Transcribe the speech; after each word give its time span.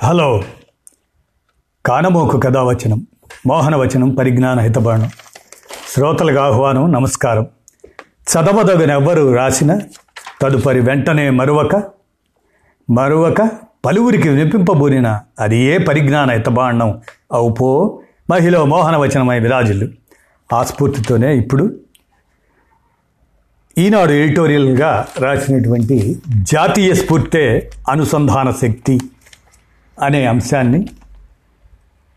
Hello. 0.00 0.42
కానమోకు 1.86 2.38
కథావచనం 2.38 3.06
మోహనవచనం 3.46 4.10
పరిజ్ఞాన 4.10 4.60
హితబాణం 4.60 5.10
శ్రోతలకు 5.94 6.38
ఆహ్వానం 6.38 6.92
నమస్కారం. 6.92 7.46
చదవదగనెవ్వరు 8.32 9.34
రాసిన 9.34 9.78
తదుపరి 10.42 10.80
వెంటనే 10.80 11.30
మరువక 11.30 11.82
మరువక 12.90 13.50
పలువురికి 13.84 14.28
వినిపింపబూనిన 14.28 15.20
అది 15.40 15.58
ఏ 15.58 15.78
పరిజ్ఞాన 15.78 16.30
హితబాండం 16.30 17.00
అవుపో 17.32 18.00
మహిళ 18.30 18.58
మోహనవచనమై 18.58 19.40
విరాజులు 19.40 19.88
ఆ 20.52 20.62
స్ఫూర్తితోనే 20.62 21.36
ఇప్పుడు 21.36 21.76
ఈనాడు 23.78 24.12
ఎడిటోరియల్గా 24.12 25.06
రాసినటువంటి 25.18 26.18
జాతీయ 26.42 26.94
స్ఫూర్తే 26.94 27.70
అనుసంధాన 27.90 28.50
శక్తి. 28.50 29.00
అనే 30.02 30.26
అంశాన్ని 30.26 30.86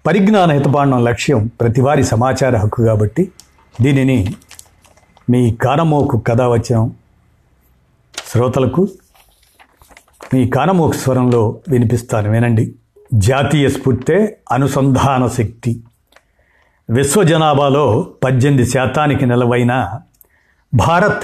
పరిజ్ఞాన 0.08 0.52
హితబాండం 0.52 1.04
లక్ష్యం 1.04 1.50
ప్రతివారి 1.62 2.04
సమాచార 2.04 2.58
హక్కు 2.58 2.84
కాబట్టి 2.84 3.32
దీనిని 3.82 4.34
మీ 5.30 5.52
కానమోకు 5.52 6.18
కథ 6.18 6.42
వచ్చిన 6.42 6.90
శ్రోతలకు 8.32 8.88
మీ 10.34 10.48
కానమోకు 10.48 10.92
స్వరంలో 10.92 11.60
వినిపిస్తాను. 11.70 12.32
వినండి. 12.32 12.76
జాతీయ 13.14 13.70
స్ఫూర్తే 13.70 14.38
అనుసంధాన 14.52 15.28
శక్తి. 15.28 15.84
విశ్వ 16.90 17.24
జనాభాలో 17.24 18.08
పద్దెనిమిది 18.24 18.70
శాతానికి 18.70 19.26
నిలవైన 19.26 20.00
భారత్ 20.74 21.24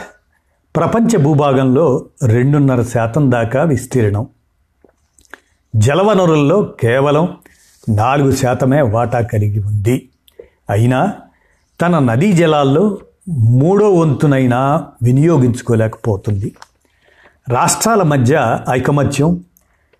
ప్రపంచ 0.75 1.17
భూభాగంలో 1.17 2.05
రెండున్నర 2.23 2.81
శాతం 2.81 3.31
దాకా 3.31 3.63
విస్తీర్ణం. 3.63 4.27
జలవనరుల్లో 5.75 6.61
కేవలం 6.61 7.37
నాలుగు 7.89 8.31
శాతమే 8.31 8.81
వాటా 8.81 9.21
కలిగి 9.21 9.59
ఉంది. 9.59 10.09
అయినా 10.69 11.13
తన 11.81 11.99
నదీ 11.99 12.31
జలాల్లో 12.31 12.97
మూడో 13.29 13.93
వంతునైనా 13.93 14.87
వినియోగించుకోలేకపోతుంది. 15.03 16.55
రాష్ట్రాల 17.49 18.03
మధ్య 18.03 18.59
ఐకమత్యం 18.69 19.43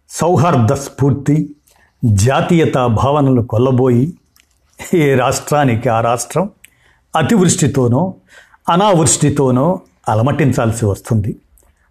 సౌహార్ద 0.09 0.73
స్ఫూర్తి 0.73 1.55
జాతీయతా 2.05 2.87
భావనలు 2.87 3.41
కొల్లబోయి 3.41 4.13
ఏ 4.93 5.15
రాష్ట్రానికి 5.15 5.89
ఆ 5.89 6.01
రాష్ట్రం 6.01 6.49
అతివృష్టితోనో 7.15 8.13
అనావృష్టితోనో 8.69 9.81
అలమటించాల్సి 10.09 10.85
వస్తుంది. 10.85 11.35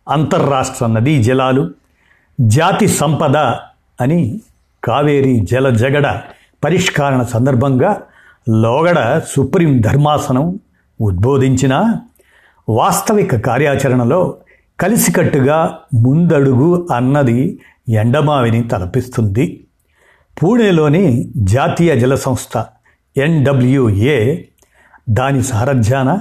అంతర్రాష్ట్ర 0.08 0.86
నదీ 0.86 1.22
జలాలు 1.22 1.70
జాతి 2.40 2.88
సంపద 2.88 3.36
అని 4.00 4.40
కావేరీ 4.84 5.40
జల 5.40 5.70
జగడ 5.70 6.20
పరిష్కరణ 6.64 7.22
సందర్భంగా 7.22 8.00
లోగడ 8.48 9.22
సుప్రీం 9.28 9.80
ధర్మాసనం 9.80 10.58
ఉద్బోధించిన 11.00 11.94
వాస్తవిక 12.68 13.36
కార్యాచరణలో 13.36 14.36
కలిసికట్టుగా 14.80 15.78
ముందడుగు 15.94 16.88
అన్నది 16.96 17.60
ఎండమావిని 17.88 18.68
తలపిస్తుంది. 18.68 19.66
పూణేలోని 20.42 21.32
జాతీయ 21.36 22.00
జల 22.00 22.14
సంస్థ 22.14 22.64
ఎన్డబ్ల్యూఏ 23.16 24.44
దాని 25.08 25.42
సారథ్యాన 25.42 26.20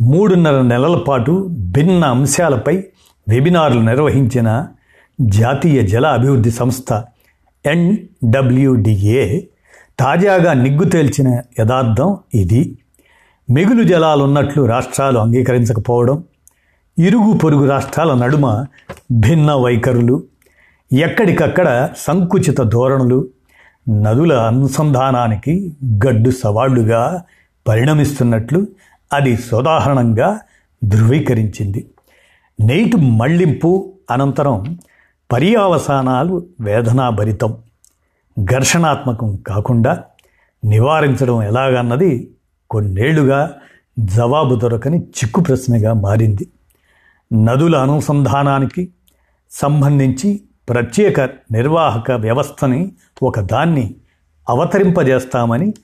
మూడున్నర 0.00 0.62
నెలల 0.62 0.96
పాటు 1.08 1.46
భిన్న 1.50 2.04
అంశాలపై 2.04 2.84
వెబినార్లు 3.28 3.80
నిర్వహించిన 3.80 4.66
జాతీయ 5.20 5.82
జల 5.82 6.06
అభివృద్ధి 6.06 6.50
సంస్థ 6.50 7.04
ఎన్డబ్ల్యూడిఏ 7.66 9.40
తాజాగా 10.00 10.52
నిగ్గు 10.52 10.84
తేల్చిన 10.84 11.42
యథార్థం 11.60 12.18
ఇది. 12.34 12.78
మిగులు 13.50 13.82
జలాలున్నట్లు 13.82 14.62
రాష్ట్రాలు 14.66 15.18
అంగీకరించకపోవడం 15.18 16.24
ఇరుగు 16.98 17.38
పొరుగు 17.38 17.68
రాష్ట్రాల 17.68 18.14
నడుమ 18.14 18.66
భిన్న 19.12 19.52
వైఖరులు 19.52 20.22
ఎక్కడికక్కడ 20.92 21.88
సంకుచిత 21.96 22.60
ధోరణులు 22.60 23.28
నదుల 23.88 24.32
అనుసంధానానికి 24.32 25.76
గడ్డు 26.06 26.30
సవాళ్ళుగా 26.30 27.22
పరిణమిస్తున్నట్లు 27.68 28.66
అది 29.12 29.36
సోదాహరణంగా 29.36 30.40
ధృవీకరించింది. 30.84 31.86
నీటి 32.60 32.96
మళ్ళింపు 32.96 33.92
అనంతరం 34.10 34.78
పర్యావసానాలు 35.32 36.46
వేదనాభరితం. 36.60 37.56
ఘర్షణాత్మకం 38.44 39.36
కాకుండా 39.36 40.04
నివారించడం 40.64 41.42
ఎలాగన్నది 41.42 42.30
కొన్నేళ్ళుగా 42.70 43.52
జవాబు 43.98 44.54
దొరకని 44.54 44.98
చిక్కు 44.98 45.40
ప్రశ్నగా 45.40 45.92
మారింది. 45.92 46.46
నదుల 47.32 47.76
అనుసంధానానికి 47.76 48.88
సంబంధించి 49.50 50.40
ప్రత్యేక 50.68 51.20
నిర్వాహక 51.50 52.10
వ్యవస్థని 52.12 52.92
ఒకదాన్ని 53.22 53.94
అవతరింపజేస్తామని 54.48 55.74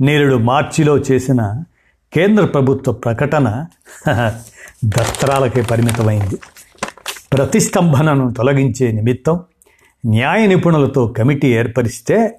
నేరుడు 0.00 0.36
మార్చిలో 0.36 0.98
చేసిన 0.98 1.62
కేంద్ర 2.12 2.44
ప్రభుత్వ 2.44 2.92
ప్రకటన 2.92 3.66
దస్త్రాలకే 4.84 5.62
పరిమితమైంది. 5.62 6.36
ప్రతిస్తంభనను 7.36 8.32
తొలగించే 8.32 8.92
నిమిత్తం 8.92 9.40
న్యాయ 10.06 10.46
నిపుణులతో 10.46 11.06
కమిటీ 11.06 11.48
ఏర్పరిస్తే 11.48 12.38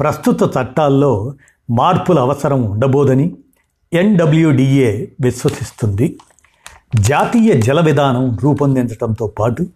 ప్రస్తుత 0.00 0.42
చట్టాల్లో 0.42 1.34
మార్పుల 1.70 2.20
అవసరం 2.20 2.62
ఉండబోదని 2.62 3.36
ఎన్డబ్ల్యూడిఏ 3.92 5.06
విశ్వసిస్తుంది. 5.20 6.18
జాతీయ 6.94 7.60
జల 7.60 7.80
విధానం 7.80 8.38
రూపొందించడంతో 8.42 9.26
పాటు 9.26 9.66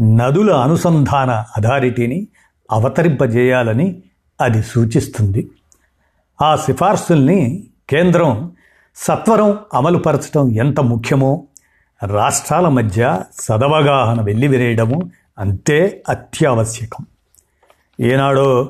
నదుల 0.00 0.52
అనుసంధాన 0.52 1.44
అథారిటీని 1.56 2.28
అవతరింపజేయాలని 2.70 4.02
అది 4.40 4.62
సూచిస్తుంది. 4.62 5.50
ఆ 6.42 6.56
సిఫార్సుల్ని 6.56 7.66
కేంద్రం 7.90 8.52
సత్వరం 8.96 9.58
అమలుపరచడం 9.74 10.52
ఎంత 10.52 10.80
ముఖ్యమో 10.80 11.46
రాష్ట్రాల 12.02 12.68
మధ్య 12.68 13.22
సదవగాహన 13.40 14.20
వెల్లివిరేయడము 14.20 15.10
అంతే 15.38 16.02
అత్యావశ్యకం. 16.08 17.04
ఏనాడో 18.00 18.68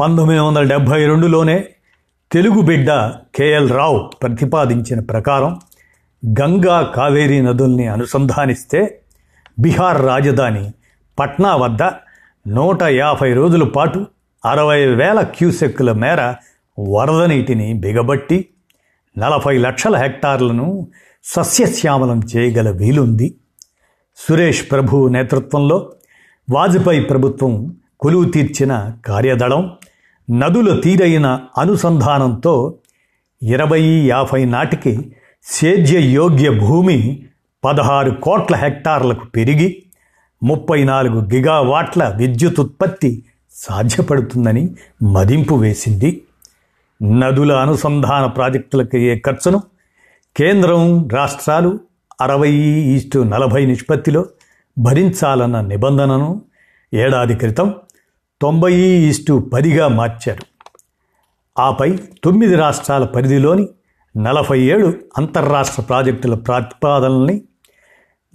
పంతొమ్మిది 0.00 0.40
వందల 0.40 0.62
డెబ్భై 0.62 1.06
రెండులోనే 1.06 1.64
తెలుగు 2.32 2.60
బిడ్డ 2.60 2.90
కేఎల్ 3.34 3.70
రావు 3.70 4.10
ప్రతిపాదించిన 4.22 5.00
ప్రకారం 5.00 5.60
గంగా 6.40 6.82
కావేరీ 6.82 7.40
నదుల్ని 7.40 7.86
అనుసంధానిస్తే 7.88 9.02
బీహార్ 9.58 10.06
రాజధాని 10.06 10.72
పట్నా 11.18 11.56
వద్ద 11.56 11.82
నూట 12.46 12.82
యాభై 12.82 13.32
రోజుల 13.32 13.64
పాటు 13.64 14.06
అరవై 14.44 14.86
వేల 14.86 15.22
క్యూసెక్కుల 15.22 15.92
మేర 15.92 16.34
వరద 16.78 17.30
నీటిని 17.30 17.74
బిగబట్టి 17.74 18.48
నలభై 19.16 19.58
లక్షల 19.58 19.96
హెక్టార్లను 19.96 20.88
సస్యశ్యామలం 21.24 22.20
చేయగల 22.36 22.70
వీలుంది. 22.70 23.34
సురేష్ 24.16 24.70
ప్రభు 24.70 25.08
నేతృత్వంలో 25.08 25.92
వాజ్పేయి 26.50 27.00
ప్రభుత్వం 27.00 27.76
కొలువు 28.00 28.24
తీర్చిన 28.24 28.96
కార్యదళం 29.04 29.72
నదుల 30.30 30.80
తీరైన 30.80 31.40
అనుసంధానంతో 31.58 32.74
ఇరవై 33.42 33.82
యాభై 33.82 34.44
నాటికి 34.44 35.12
సేద్య 35.44 36.00
యోగ్య 36.00 36.50
భూమి 36.50 37.26
పదహారు 37.64 38.10
కోట్ల 38.10 38.54
హెక్టార్లకు 38.56 39.26
పెరిగి 39.26 39.82
ముప్పై 40.42 40.84
నాలుగు 40.84 41.20
గిగావాట్ల 41.20 42.14
విద్యుత్ 42.16 42.60
ఉత్పత్తి 42.60 43.24
సాధ్యపడుతుందని 43.50 44.76
మదింపు 45.02 45.54
వేసింది. 45.54 46.22
నదుల 47.02 47.52
అనుసంధాన 47.52 48.26
ప్రాజెక్టులకు 48.26 48.96
అయ్యే 48.96 49.18
ఖర్చును 49.18 49.62
కేంద్రం 50.36 51.08
రాష్ట్రాలు 51.08 51.80
అరవై 52.20 52.52
ఈస్టు 52.96 53.18
నలభై 53.18 53.66
నిష్పత్తిలో 53.66 54.26
భరించాలన్న 54.78 55.60
నిబంధనను 55.60 56.42
ఏడాది 56.94 57.34
క్రితం 57.34 57.74
తొంభై 58.42 58.74
ఈస్టు 58.74 59.50
పదిగా 59.52 59.88
మార్చారు. 59.88 60.42
ఆపై 61.58 61.98
తొమ్మిది 62.24 62.54
రాష్ట్రాల 62.54 63.04
పరిధిలోని 63.04 63.68
నలభై 64.16 64.60
ఏడు 64.60 64.94
అంతర్రాష్ట్ర 65.18 65.82
ప్రాజెక్టుల 65.82 66.34
ప్రతిపాదనల్ని 66.34 67.42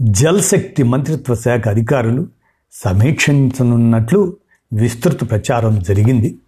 జల్శక్తి 0.01 0.83
మంత్రిత్వ 0.83 1.35
శాఖ 1.35 1.67
అధికారులు 1.67 2.27
సమీక్షించనున్నట్లు 2.71 4.37
విస్తృత 4.73 5.29
ప్రచారం 5.29 5.79
జరిగింది. 5.79 6.39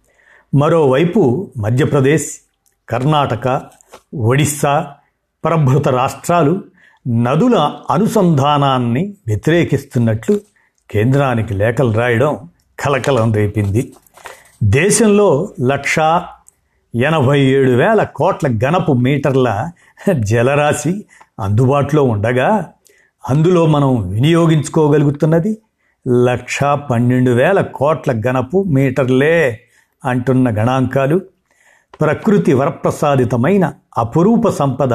మరోవైపు 0.54 1.50
మధ్యప్రదేశ్ 1.56 2.26
కర్ణాటక 2.88 3.62
ఒడిస్సా 4.14 4.94
ప్రభృత 5.44 5.88
రాష్ట్రాలు 5.88 6.62
నదుల 7.08 7.72
అనుసంధానాన్ని 7.90 9.14
వ్యతిరేకిస్తున్నట్లు 9.26 10.40
కేంద్రానికి 10.90 11.54
లేఖలు 11.54 11.92
రాయడం 11.92 12.48
కలకలం 12.80 13.32
రేపింది. 13.32 13.92
దేశంలో 14.62 15.48
లక్ష 15.60 15.98
ఎనభై 16.94 17.40
ఏడు 17.40 17.70
వేల 17.70 18.02
కోట్ల 18.02 18.48
గణపు 18.48 18.92
మీటర్ల 18.92 19.70
జలరాశి 20.18 21.04
అందుబాటులో 21.40 22.02
ఉండగా 22.02 22.66
అందులో 23.30 23.66
మనం 23.66 24.10
వినియోగించుకోగలుగుతున్నది 24.10 25.58
లక్ష 26.24 26.64
పన్నెండు 26.64 27.30
వేల 27.30 27.60
కోట్ల 27.60 28.12
గణపు 28.12 28.62
మీటర్లే 28.62 29.60
అంటున్న 30.04 30.50
గణాంకాలు. 30.50 31.20
ప్రకృతి 32.00 32.54
వరప్రసాదితమైన 32.54 33.72
అపురూప 33.98 34.48
సంపద 34.48 34.94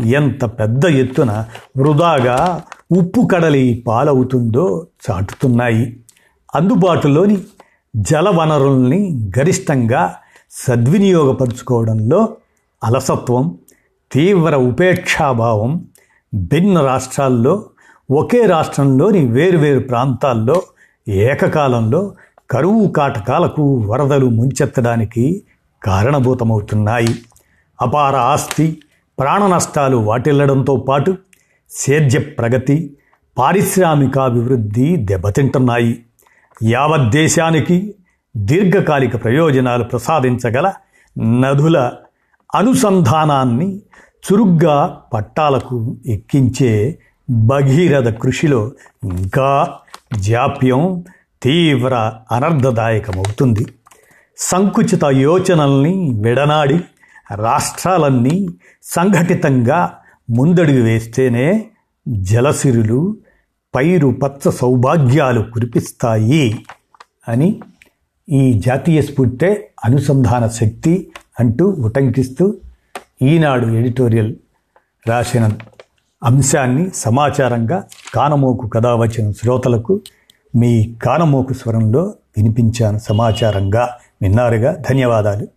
ఎంత 0.00 0.44
పెద్ద 0.44 0.84
ఎత్తున 0.84 1.44
వృధాగా 1.76 2.62
ఉప్పు 2.92 3.28
కడలి 3.32 3.84
పాలవుతుందో 3.86 4.86
చాటుతున్నాయి. 5.10 6.00
అందుబాటులోని 6.54 7.38
జల 7.96 8.28
వనరుల్ని 8.28 9.30
గరిష్టంగా 9.38 10.14
సద్వినియోగపరుచుకోవడంలో 10.50 12.28
అలసత్వం 12.84 13.58
తీవ్ర 14.12 14.56
ఉపేక్షాభావం 14.56 15.86
భిన్న 16.34 16.80
రాష్ట్రాల్లో 16.80 17.64
ఒకే 18.10 18.46
రాష్ట్రంలోని 18.46 19.26
వేరువేరు 19.26 19.80
ప్రాంతాల్లో 19.80 20.62
ఏకకాలంలో 21.08 22.12
కరువు 22.50 22.88
కాటకాలకు 22.88 23.76
వరదలు 23.76 24.26
ముంచెత్తడానికి 24.26 25.42
కారణభూతమవుతున్నాయి. 25.82 27.18
అపార 27.82 28.16
ఆస్తి 28.16 28.78
ప్రాణ 29.18 29.46
నష్టాలు 29.46 29.96
వాటిల్లడంతో 29.96 30.76
పాటు 30.76 31.18
సేద్య 31.70 32.18
ప్రగతి 32.18 32.96
పారిశ్రామికాభివృద్ధి 33.38 34.96
దెబ్బతింటున్నాయి. 34.96 36.04
యావత్ 36.62 37.10
దేశానికి 37.10 37.94
దీర్ఘకాలిక 38.36 39.24
ప్రయోజనాలు 39.24 39.84
ప్రసాదించగల 39.84 40.72
నదుల 41.40 41.92
అనుసంధానాన్ని 42.54 43.82
చురుగ్గా 44.24 45.00
పట్టాలకు 45.12 45.96
ఎక్కించే 46.06 46.98
భగీరథ 47.30 48.08
కృషిలో 48.08 48.72
ఇంకా 49.02 49.76
జాప్యం 50.18 51.04
తీవ్ర 51.42 51.94
అనర్థదాయకమవుతుంది 52.32 53.64
సంకుచిత 54.38 55.04
యోచనల్ని 55.04 55.94
విడనాడి 56.22 56.78
రాష్ట్రాలన్నీ 57.30 58.48
సంఘటితంగా 58.82 59.98
ముందడుగు 60.30 60.84
వేస్తేనే 60.84 61.70
జలసిరులు 62.08 63.16
పైరు 63.74 64.08
పచ్చ 64.08 64.50
సౌభాగ్యాలు 64.50 65.50
కురిపిస్తాయి 65.50 66.66
అని 67.28 67.60
ఈ 68.30 68.52
జాతీయ 68.52 69.02
స్ఫూర్తే 69.02 69.70
అనుసంధాన 69.84 70.46
శక్తి 70.46 71.12
అంటూ 71.40 71.68
ఉటంకిస్తూ 71.68 72.54
ఈనాడు 73.22 73.66
ఎడిటోరియల్ 73.66 74.34
రాసిన 75.08 75.50
అంశాన్ని 76.24 76.90
సమాచారంగా 76.94 77.84
కానమోకు 78.14 78.68
కథ 78.68 78.86
వచ్చిన 78.86 79.30
శ్రోతలకు 79.30 80.00
మీ 80.56 80.94
కానమోకు 81.04 81.52
స్వరంలో 81.52 82.14
వినిపించాను 82.36 82.98
సమాచారంగా. 82.98 83.88
విన్నారుగా? 84.22 84.76
ధన్యవాదాలు. 84.90 85.48